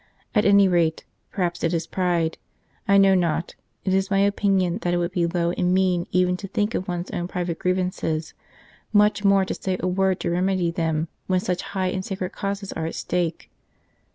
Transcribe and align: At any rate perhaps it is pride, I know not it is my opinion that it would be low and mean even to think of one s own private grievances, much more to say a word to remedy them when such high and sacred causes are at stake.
At 0.33 0.45
any 0.45 0.67
rate 0.67 1.05
perhaps 1.31 1.63
it 1.63 1.75
is 1.75 1.85
pride, 1.85 2.39
I 2.87 2.97
know 2.97 3.13
not 3.13 3.53
it 3.85 3.93
is 3.93 4.09
my 4.09 4.17
opinion 4.17 4.79
that 4.79 4.95
it 4.95 4.97
would 4.97 5.11
be 5.11 5.27
low 5.27 5.51
and 5.51 5.75
mean 5.75 6.07
even 6.11 6.35
to 6.37 6.47
think 6.47 6.73
of 6.73 6.87
one 6.87 7.01
s 7.01 7.11
own 7.13 7.27
private 7.27 7.59
grievances, 7.59 8.33
much 8.91 9.23
more 9.23 9.45
to 9.45 9.53
say 9.53 9.77
a 9.79 9.87
word 9.87 10.19
to 10.21 10.31
remedy 10.31 10.71
them 10.71 11.07
when 11.27 11.39
such 11.39 11.61
high 11.77 11.89
and 11.89 12.03
sacred 12.03 12.31
causes 12.31 12.73
are 12.73 12.87
at 12.87 12.95
stake. 12.95 13.51